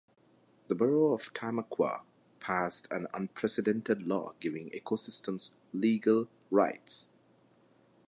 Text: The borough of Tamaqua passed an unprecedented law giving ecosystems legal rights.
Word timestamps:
The 0.67 0.73
borough 0.73 1.13
of 1.13 1.31
Tamaqua 1.35 2.01
passed 2.39 2.87
an 2.89 3.05
unprecedented 3.13 4.01
law 4.07 4.33
giving 4.39 4.71
ecosystems 4.71 5.51
legal 5.73 6.27
rights. 6.49 7.09